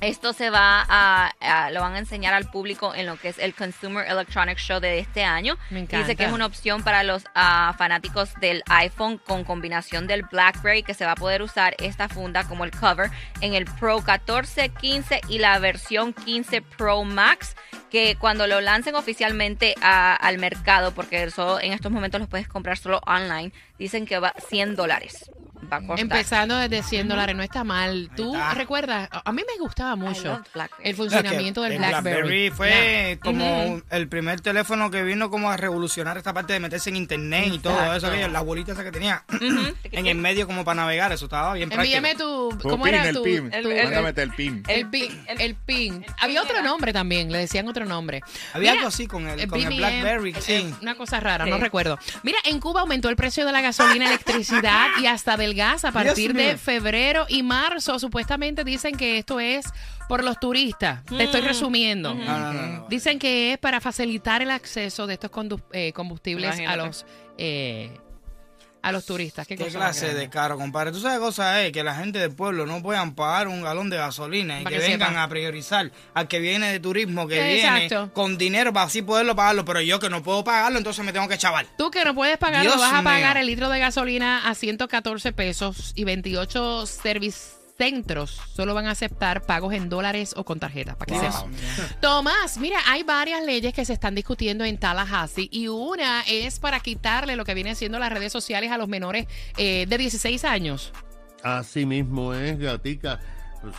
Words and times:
esto 0.00 0.32
se 0.32 0.50
va 0.50 0.84
a, 0.88 1.32
a- 1.40 1.70
lo 1.70 1.80
van 1.80 1.94
a 1.94 1.98
enseñar 1.98 2.32
al 2.34 2.48
público 2.50 2.94
en 2.94 3.06
lo 3.06 3.16
que 3.18 3.28
es 3.28 3.38
el 3.38 3.54
Consumer 3.54 4.06
Electronics 4.06 4.60
Show 4.62 4.80
de 4.80 4.98
este 4.98 5.24
año. 5.24 5.56
Me 5.70 5.80
Dice 5.80 5.88
que 5.90 5.96
encanta. 5.98 6.24
es 6.26 6.32
una 6.32 6.46
opción 6.46 6.82
para 6.82 7.02
los 7.02 7.24
ah, 7.34 7.74
fanáticos 7.76 8.32
del 8.40 8.62
iPhone 8.68 9.18
con 9.18 9.44
combinación 9.44 10.06
del 10.06 10.22
BlackBerry 10.22 10.82
que 10.82 10.94
se 10.94 11.04
va 11.04 11.12
a 11.12 11.16
poder 11.16 11.42
usar 11.42 11.74
esta 11.78 12.08
funda 12.08 12.44
como 12.44 12.64
el 12.64 12.70
cover 12.70 13.10
en 13.40 13.54
el 13.54 13.64
Pro 13.64 14.00
14, 14.02 14.68
15 14.70 15.20
y 15.28 15.38
la 15.38 15.58
versión 15.58 16.12
15 16.14 16.62
Pro 16.62 17.04
Max 17.04 17.54
que 17.90 18.16
cuando 18.16 18.46
lo 18.46 18.60
lancen 18.60 18.94
oficialmente 18.94 19.74
a- 19.82 20.14
al 20.14 20.38
mercado, 20.38 20.92
porque 20.94 21.28
solo 21.30 21.60
en 21.60 21.72
estos 21.72 21.90
momentos 21.90 22.20
los 22.20 22.28
puedes 22.28 22.46
comprar 22.48 22.78
solo 22.78 23.00
online, 23.06 23.52
dicen 23.78 24.06
que 24.06 24.18
va 24.20 24.32
100 24.48 24.76
dólares. 24.76 25.30
Va 25.72 25.76
a 25.76 25.80
costar. 25.80 26.00
Empezando 26.00 26.56
desde 26.56 26.82
100 26.82 27.08
dólares, 27.08 27.36
no 27.36 27.42
está 27.42 27.64
mal. 27.64 28.10
¿Tú 28.16 28.34
está. 28.34 28.54
recuerdas? 28.54 29.08
A 29.24 29.32
mí 29.32 29.42
me 29.46 29.58
gustaba 29.62 29.96
mucho 29.96 30.40
BlackBerry. 30.54 30.88
el 30.90 30.96
funcionamiento 30.96 31.62
del 31.62 31.72
el 31.72 31.78
BlackBerry. 31.78 32.50
fue 32.50 33.14
Ya. 33.16 33.20
como 33.20 33.64
Ujú. 33.66 33.82
el 33.90 34.08
primer 34.08 34.40
teléfono 34.40 34.90
que 34.90 35.02
vino 35.02 35.30
como 35.30 35.50
a 35.50 35.56
revolucionar 35.56 36.16
esta 36.18 36.32
parte 36.32 36.52
de 36.52 36.60
meterse 36.60 36.90
en 36.90 36.96
internet 36.96 37.50
y 37.52 37.58
todo 37.58 37.72
Exacto. 37.74 37.96
eso, 37.96 38.06
aquello, 38.08 38.28
la 38.28 38.40
bolita 38.40 38.72
esa 38.72 38.84
que 38.84 38.90
tenía 38.92 39.24
en 39.92 40.06
el 40.06 40.16
medio 40.16 40.46
como 40.46 40.64
para 40.64 40.82
navegar, 40.82 41.12
eso 41.12 41.26
estaba 41.26 41.54
bien 41.54 41.68
práctico. 41.68 41.96
Envíame 41.96 42.16
tu. 42.18 42.50
Tu 42.58 42.68
¿Cómo 42.68 42.84
pin, 42.84 42.94
era 42.94 43.08
el 43.08 43.14
tu? 43.16 43.22
pin. 43.22 43.50
tu- 43.50 43.68
Mándame 43.68 44.12
el 44.16 44.30
pin. 44.32 44.62
El 44.68 44.88
pin, 44.90 45.24
el 45.28 45.54
pin. 45.54 46.04
Había 46.20 46.42
otro 46.42 46.62
nombre 46.62 46.92
también, 46.92 47.30
le 47.30 47.38
decían 47.38 47.68
otro 47.68 47.84
nombre. 47.84 48.20
Había 48.54 48.72
algo 48.72 48.88
así 48.88 49.06
con 49.06 49.28
el- 49.28 49.46
con 49.48 49.60
el 49.60 49.66
BBM, 49.66 49.76
Blackberry, 49.78 50.30
eh, 50.30 50.40
sí. 50.40 50.74
Una 50.82 50.94
cosa 50.94 51.20
rara, 51.20 51.44
Sí. 51.44 51.50
no 51.50 51.58
recuerdo. 51.58 51.98
Mira, 52.22 52.38
en 52.44 52.58
Cuba 52.60 52.80
aumentó 52.82 53.08
el 53.08 53.16
precio 53.16 53.46
de 53.46 53.52
la 53.52 53.60
gasolina, 53.60 54.06
electricidad 54.06 54.88
y 55.00 55.06
hasta 55.06 55.36
del 55.36 55.49
gas 55.54 55.84
a 55.84 55.92
partir 55.92 56.32
de 56.34 56.56
febrero 56.56 57.26
y 57.28 57.42
marzo. 57.42 57.98
Supuestamente 57.98 58.64
dicen 58.64 58.96
que 58.96 59.18
esto 59.18 59.40
es 59.40 59.66
por 60.08 60.24
los 60.24 60.38
turistas. 60.40 61.04
Te 61.04 61.14
Mm. 61.14 61.20
estoy 61.20 61.40
resumiendo. 61.42 62.14
No, 62.14 62.24
no, 62.38 62.52
no, 62.52 62.66
no. 62.66 62.86
Dicen 62.88 63.18
que 63.18 63.52
es 63.52 63.58
para 63.58 63.80
facilitar 63.80 64.42
el 64.42 64.50
acceso 64.50 65.06
de 65.06 65.14
estos 65.14 65.30
condu- 65.30 65.62
eh, 65.72 65.92
combustibles 65.92 66.58
a 66.66 66.76
los 66.76 67.06
eh, 67.38 67.90
a 68.82 68.92
los 68.92 69.04
turistas. 69.06 69.46
¿Qué, 69.46 69.56
¿Qué 69.56 69.66
clase 69.66 70.14
de 70.14 70.28
caro, 70.30 70.56
compadre? 70.56 70.92
Tú 70.92 71.00
sabes 71.00 71.18
cosa 71.18 71.62
es 71.62 71.72
que 71.72 71.84
la 71.84 71.94
gente 71.94 72.18
del 72.18 72.32
pueblo 72.32 72.66
no 72.66 72.82
puedan 72.82 73.14
pagar 73.14 73.48
un 73.48 73.62
galón 73.62 73.90
de 73.90 73.96
gasolina 73.96 74.60
y 74.60 74.64
que, 74.64 74.70
que 74.70 74.78
vengan 74.78 75.10
sepa. 75.10 75.22
a 75.22 75.28
priorizar 75.28 75.90
al 76.14 76.28
que 76.28 76.38
viene 76.38 76.72
de 76.72 76.80
turismo, 76.80 77.28
que 77.28 77.34
viene 77.42 77.84
Exacto. 77.84 78.10
con 78.14 78.38
dinero 78.38 78.72
para 78.72 78.86
así 78.86 79.02
poderlo 79.02 79.36
pagarlo, 79.36 79.64
pero 79.64 79.80
yo 79.80 79.98
que 80.00 80.08
no 80.10 80.22
puedo 80.22 80.44
pagarlo, 80.44 80.78
entonces 80.78 81.04
me 81.04 81.12
tengo 81.12 81.28
que 81.28 81.38
chaval. 81.38 81.66
Tú 81.76 81.90
que 81.90 82.04
no 82.04 82.14
puedes 82.14 82.38
pagar, 82.38 82.62
Dios 82.62 82.78
vas 82.78 82.94
a 82.94 83.02
pagar 83.02 83.36
el 83.36 83.46
litro 83.46 83.68
de 83.68 83.78
gasolina 83.78 84.48
a 84.48 84.54
114 84.54 85.32
pesos 85.32 85.92
y 85.94 86.04
28 86.04 86.86
service 86.86 87.59
centros 87.80 88.38
solo 88.54 88.74
van 88.74 88.86
a 88.88 88.90
aceptar 88.90 89.40
pagos 89.46 89.72
en 89.72 89.88
dólares 89.88 90.34
o 90.36 90.44
con 90.44 90.60
tarjeta, 90.60 90.98
para 90.98 91.06
que 91.18 91.18
Wow. 91.18 91.32
sepas. 91.32 92.00
Tomás, 92.00 92.58
mira, 92.58 92.76
hay 92.86 93.04
varias 93.04 93.42
leyes 93.42 93.72
que 93.72 93.86
se 93.86 93.94
están 93.94 94.14
discutiendo 94.14 94.66
en 94.66 94.76
Tallahassee 94.76 95.48
y 95.50 95.68
una 95.68 96.20
es 96.28 96.58
para 96.60 96.80
quitarle 96.80 97.36
lo 97.36 97.44
que 97.46 97.54
viene 97.54 97.74
siendo 97.74 97.98
las 97.98 98.12
redes 98.12 98.32
sociales 98.32 98.70
a 98.70 98.76
los 98.76 98.86
menores 98.86 99.26
eh, 99.56 99.86
de 99.88 99.96
16 99.98 100.44
años. 100.44 100.92
Así 101.42 101.86
mismo 101.86 102.34
es, 102.34 102.58
Gatica. 102.58 103.18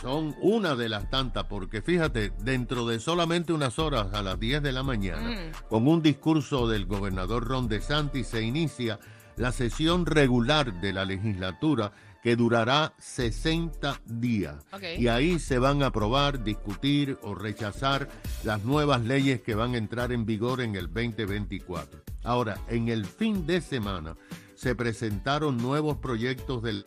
Son 0.00 0.34
una 0.40 0.74
de 0.74 0.88
las 0.88 1.08
tantas, 1.08 1.44
porque 1.44 1.80
fíjate, 1.80 2.32
dentro 2.40 2.86
de 2.88 2.98
solamente 2.98 3.52
unas 3.52 3.78
horas, 3.78 4.08
a 4.14 4.22
las 4.22 4.38
10 4.40 4.62
de 4.64 4.72
la 4.72 4.82
mañana, 4.82 5.52
con 5.68 5.86
un 5.86 6.02
discurso 6.02 6.68
del 6.68 6.86
gobernador 6.86 7.44
Ron 7.46 7.68
DeSantis, 7.68 8.26
se 8.28 8.42
inicia 8.42 8.98
la 9.36 9.52
sesión 9.52 10.06
regular 10.06 10.80
de 10.80 10.92
la 10.92 11.04
legislatura 11.04 11.92
que 12.22 12.36
durará 12.36 12.94
60 12.98 14.00
días. 14.06 14.64
Y 14.96 15.08
ahí 15.08 15.38
se 15.38 15.58
van 15.58 15.82
a 15.82 15.86
aprobar, 15.86 16.44
discutir 16.44 17.18
o 17.22 17.34
rechazar 17.34 18.08
las 18.44 18.64
nuevas 18.64 19.02
leyes 19.02 19.42
que 19.42 19.54
van 19.54 19.74
a 19.74 19.78
entrar 19.78 20.12
en 20.12 20.24
vigor 20.24 20.60
en 20.60 20.76
el 20.76 20.86
2024. 20.86 22.00
Ahora, 22.22 22.58
en 22.68 22.88
el 22.88 23.04
fin 23.04 23.46
de 23.46 23.60
semana 23.60 24.16
se 24.54 24.76
presentaron 24.76 25.56
nuevos 25.56 25.96
proyectos 25.96 26.62
del 26.62 26.84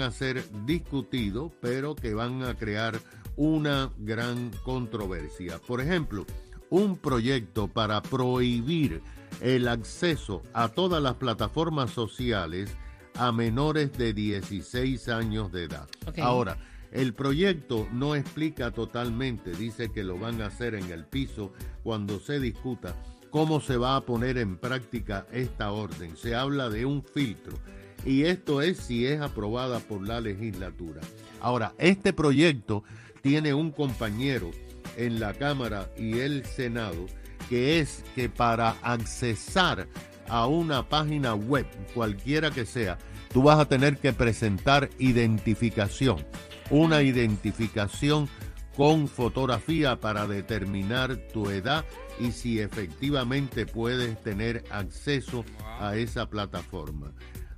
a 0.00 0.10
ser 0.10 0.44
discutidos, 0.66 1.52
pero 1.60 1.96
que 1.96 2.12
van 2.14 2.42
a 2.42 2.54
crear 2.54 3.00
una 3.36 3.90
gran 3.98 4.50
controversia. 4.62 5.58
Por 5.66 5.80
ejemplo, 5.80 6.26
un 6.70 6.96
proyecto 6.96 7.68
para 7.68 8.02
prohibir 8.02 9.02
el 9.40 9.68
acceso 9.68 10.42
a 10.52 10.68
todas 10.68 11.02
las 11.02 11.14
plataformas 11.14 11.90
sociales 11.90 12.76
a 13.18 13.32
menores 13.32 13.96
de 13.96 14.12
16 14.12 15.08
años 15.08 15.52
de 15.52 15.64
edad. 15.64 15.88
Ahora, 16.20 16.58
el 16.92 17.14
proyecto 17.14 17.88
no 17.92 18.14
explica 18.14 18.70
totalmente, 18.70 19.52
dice 19.52 19.90
que 19.92 20.04
lo 20.04 20.18
van 20.18 20.40
a 20.40 20.46
hacer 20.46 20.74
en 20.74 20.90
el 20.90 21.04
piso 21.04 21.52
cuando 21.82 22.20
se 22.20 22.40
discuta 22.40 22.94
cómo 23.30 23.60
se 23.60 23.76
va 23.76 23.96
a 23.96 24.00
poner 24.00 24.38
en 24.38 24.56
práctica 24.56 25.26
esta 25.32 25.72
orden. 25.72 26.16
Se 26.16 26.34
habla 26.34 26.70
de 26.70 26.86
un 26.86 27.02
filtro 27.02 27.58
y 28.04 28.22
esto 28.24 28.62
es 28.62 28.78
si 28.78 29.06
es 29.06 29.20
aprobada 29.20 29.80
por 29.80 30.06
la 30.06 30.20
legislatura. 30.20 31.00
Ahora, 31.40 31.74
este 31.78 32.12
proyecto 32.12 32.84
tiene 33.22 33.52
un 33.52 33.72
compañero 33.72 34.50
en 34.96 35.20
la 35.20 35.34
Cámara 35.34 35.90
y 35.98 36.20
el 36.20 36.44
Senado 36.46 37.06
que 37.48 37.78
es 37.80 38.04
que 38.14 38.28
para 38.28 38.70
accesar 38.82 39.86
a 40.28 40.46
una 40.46 40.88
página 40.88 41.34
web, 41.34 41.66
cualquiera 41.94 42.50
que 42.50 42.66
sea, 42.66 42.98
tú 43.32 43.42
vas 43.42 43.58
a 43.58 43.68
tener 43.68 43.98
que 43.98 44.12
presentar 44.12 44.90
identificación, 44.98 46.24
una 46.70 47.02
identificación 47.02 48.28
con 48.76 49.08
fotografía 49.08 50.00
para 50.00 50.26
determinar 50.26 51.16
tu 51.32 51.50
edad 51.50 51.84
y 52.20 52.32
si 52.32 52.60
efectivamente 52.60 53.66
puedes 53.66 54.22
tener 54.22 54.64
acceso 54.70 55.44
a 55.80 55.96
esa 55.96 56.28
plataforma. 56.28 57.12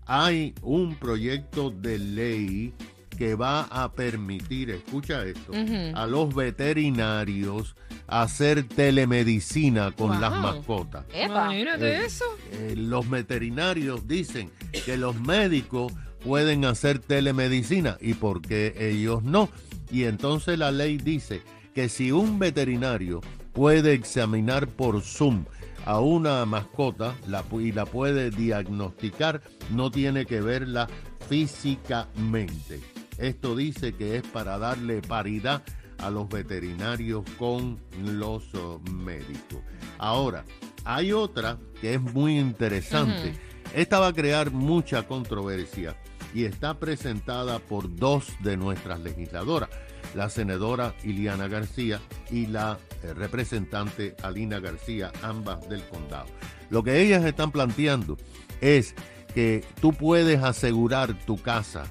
Hay 0.07 0.55
un 0.63 0.95
proyecto 0.95 1.71
de 1.71 1.99
ley 1.99 2.75
que 3.19 3.35
va 3.35 3.63
a 3.65 3.91
permitir, 3.93 4.71
escucha 4.71 5.25
esto, 5.25 5.53
a 5.95 6.07
los 6.07 6.35
veterinarios 6.35 7.75
hacer 8.07 8.63
telemedicina 8.69 9.91
con 9.93 10.21
las 10.21 10.31
mascotas. 10.31 11.05
Imagínate 11.15 11.97
Eh, 11.97 12.05
eso. 12.07 12.25
eh, 12.53 12.75
los 12.77 13.11
veterinarios 13.11 14.07
dicen 14.07 14.51
que 14.85 14.97
los 14.97 15.21
médicos 15.21 15.93
pueden 16.25 16.65
hacer 16.65 17.01
telemedicina 17.01 17.97
y 18.01 18.15
por 18.15 18.41
qué 18.41 18.75
ellos 18.79 19.23
no. 19.23 19.49
Y 19.91 20.05
entonces 20.05 20.59
la 20.59 20.71
ley 20.71 20.97
dice 20.99 21.43
que 21.75 21.89
si 21.89 22.13
un 22.13 22.39
veterinario 22.39 23.21
puede 23.53 23.93
examinar 23.95 24.69
por 24.69 25.01
Zoom 25.03 25.45
a 25.87 26.01
una 26.01 26.45
mascota 26.45 27.15
la 27.27 27.45
y 27.53 27.73
la 27.73 27.85
puede 27.87 28.31
diagnosticar, 28.31 29.43
no 29.71 29.91
tiene 29.91 30.27
que 30.27 30.41
verla 30.41 30.89
físicamente. 31.29 32.81
Esto 33.19 33.57
dice 33.57 33.95
que 33.95 34.17
es 34.17 34.23
para 34.23 34.59
darle 34.59 35.03
paridad 35.03 35.63
a 35.99 36.11
los 36.11 36.29
veterinarios 36.29 37.25
con 37.39 37.79
los 38.05 38.55
oh, 38.55 38.81
médicos. 38.93 39.61
Ahora, 39.99 40.45
hay 40.85 41.13
otra 41.13 41.59
que 41.81 41.95
es 41.95 42.01
muy 42.01 42.39
interesante. 42.39 43.35
Esta 43.75 43.99
va 43.99 44.09
a 44.09 44.13
crear 44.13 44.51
mucha 44.51 45.07
controversia 45.07 45.97
y 46.33 46.45
está 46.45 46.79
presentada 46.79 47.59
por 47.59 47.95
dos 47.95 48.29
de 48.41 48.57
nuestras 48.57 49.01
legisladoras, 49.01 49.69
la 50.15 50.31
senadora 50.31 50.95
Iliana 51.05 51.49
García 51.49 52.01
y 52.31 52.47
la 52.47 52.79
eh, 53.03 53.13
representante 53.15 54.15
Alina 54.23 54.61
García, 54.61 55.13
ambas 55.23 55.69
del 55.69 55.83
condado. 55.85 56.29
Lo 56.71 56.83
que 56.83 57.03
ellas 57.03 57.25
están 57.25 57.51
planteando 57.51 58.17
es 58.61 58.95
que 59.35 59.65
tú 59.81 59.93
puedes 59.93 60.43
asegurar 60.43 61.15
tu 61.27 61.37
casa 61.37 61.85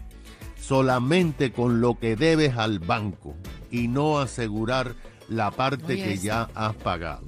solamente 0.68 1.54
con 1.54 1.80
lo 1.80 1.98
que 1.98 2.18
debes 2.18 2.58
al 2.58 2.80
banco 2.80 3.36
y 3.72 3.88
no 3.88 4.20
asegurar 4.20 4.96
la 5.30 5.50
parte 5.52 5.94
Oye, 5.94 6.04
que 6.04 6.18
ya 6.18 6.50
has 6.56 6.76
pagado. 6.76 7.24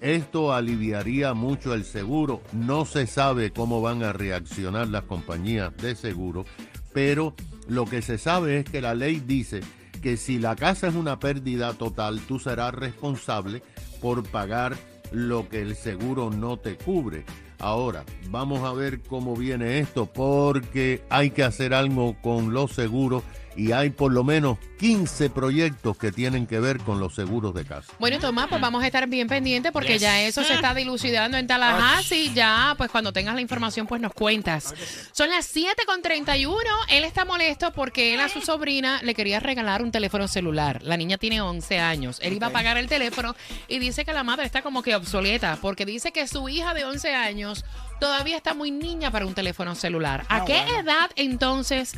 Esto 0.00 0.54
aliviaría 0.54 1.34
mucho 1.34 1.74
el 1.74 1.84
seguro. 1.84 2.40
No 2.52 2.86
se 2.86 3.06
sabe 3.06 3.50
cómo 3.50 3.82
van 3.82 4.02
a 4.02 4.14
reaccionar 4.14 4.88
las 4.88 5.02
compañías 5.02 5.76
de 5.76 5.94
seguro, 5.94 6.46
pero 6.94 7.34
lo 7.68 7.84
que 7.84 8.00
se 8.00 8.16
sabe 8.16 8.60
es 8.60 8.64
que 8.64 8.80
la 8.80 8.94
ley 8.94 9.20
dice 9.20 9.60
que 10.00 10.16
si 10.16 10.38
la 10.38 10.56
casa 10.56 10.88
es 10.88 10.94
una 10.94 11.18
pérdida 11.18 11.74
total, 11.74 12.20
tú 12.20 12.38
serás 12.38 12.72
responsable 12.72 13.62
por 14.00 14.26
pagar 14.26 14.74
lo 15.12 15.50
que 15.50 15.60
el 15.60 15.76
seguro 15.76 16.30
no 16.30 16.56
te 16.56 16.76
cubre. 16.76 17.26
Ahora, 17.60 18.04
vamos 18.30 18.64
a 18.64 18.72
ver 18.72 19.00
cómo 19.02 19.36
viene 19.36 19.80
esto 19.80 20.06
porque 20.06 21.02
hay 21.10 21.30
que 21.30 21.44
hacer 21.44 21.74
algo 21.74 22.16
con 22.22 22.54
los 22.54 22.72
seguros 22.72 23.22
y 23.56 23.72
hay 23.72 23.90
por 23.90 24.12
lo 24.12 24.24
menos 24.24 24.58
15 24.78 25.30
proyectos 25.30 25.96
que 25.96 26.12
tienen 26.12 26.46
que 26.46 26.60
ver 26.60 26.78
con 26.78 27.00
los 27.00 27.14
seguros 27.14 27.54
de 27.54 27.64
casa. 27.64 27.92
Bueno, 27.98 28.18
Tomás, 28.18 28.48
pues 28.48 28.60
vamos 28.60 28.82
a 28.82 28.86
estar 28.86 29.06
bien 29.08 29.28
pendientes 29.28 29.72
porque 29.72 29.98
ya 29.98 30.22
eso 30.22 30.42
se 30.42 30.54
está 30.54 30.74
dilucidando 30.74 31.36
en 31.36 31.46
Tallahassee. 31.46 32.32
Ya, 32.32 32.74
pues 32.78 32.90
cuando 32.90 33.12
tengas 33.12 33.34
la 33.34 33.40
información, 33.40 33.86
pues 33.86 34.00
nos 34.00 34.12
cuentas. 34.12 34.74
Son 35.12 35.28
las 35.28 35.46
7 35.46 35.82
con 35.86 36.00
31. 36.02 36.60
Él 36.88 37.04
está 37.04 37.24
molesto 37.24 37.72
porque 37.72 38.14
él 38.14 38.20
a 38.20 38.28
su 38.28 38.40
sobrina 38.40 39.00
le 39.02 39.14
quería 39.14 39.40
regalar 39.40 39.82
un 39.82 39.90
teléfono 39.90 40.28
celular. 40.28 40.82
La 40.82 40.96
niña 40.96 41.18
tiene 41.18 41.42
11 41.42 41.78
años. 41.78 42.18
Él 42.22 42.34
iba 42.34 42.46
a 42.46 42.50
pagar 42.50 42.78
el 42.78 42.88
teléfono 42.88 43.34
y 43.68 43.78
dice 43.78 44.04
que 44.04 44.12
la 44.12 44.24
madre 44.24 44.46
está 44.46 44.62
como 44.62 44.82
que 44.82 44.94
obsoleta 44.94 45.58
porque 45.60 45.84
dice 45.84 46.12
que 46.12 46.26
su 46.26 46.48
hija 46.48 46.74
de 46.74 46.84
11 46.84 47.14
años 47.14 47.64
todavía 48.00 48.36
está 48.36 48.54
muy 48.54 48.70
niña 48.70 49.10
para 49.10 49.26
un 49.26 49.34
teléfono 49.34 49.74
celular. 49.74 50.24
¿A 50.28 50.44
qué 50.44 50.58
edad 50.78 51.10
entonces 51.16 51.92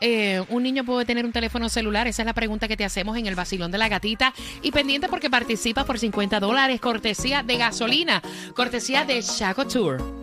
eh, 0.00 0.42
un 0.48 0.62
niño 0.62 0.84
puede 0.84 1.04
tener 1.04 1.24
un 1.24 1.32
teléfono 1.32 1.68
celular? 1.68 2.06
Esa 2.08 2.22
es 2.22 2.26
la 2.26 2.34
pregunta 2.34 2.66
que 2.66 2.76
te 2.76 2.84
hacemos 2.84 3.16
en 3.16 3.26
el 3.26 3.34
vacilón 3.34 3.70
de 3.70 3.78
la 3.78 3.88
gatita. 3.88 4.32
Y 4.62 4.72
pendiente 4.72 5.08
porque 5.08 5.30
participas 5.30 5.84
por 5.84 5.98
50 5.98 6.40
dólares, 6.40 6.80
cortesía 6.80 7.42
de 7.42 7.58
gasolina, 7.58 8.22
cortesía 8.56 9.04
de 9.04 9.22
Chaco 9.22 9.66
Tour. 9.66 10.22